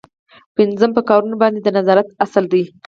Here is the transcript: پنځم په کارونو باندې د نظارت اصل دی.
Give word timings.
پنځم 0.55 0.89
په 0.97 1.01
کارونو 1.09 1.35
باندې 1.41 1.59
د 1.63 1.67
نظارت 1.77 2.07
اصل 2.25 2.43
دی. 2.53 2.63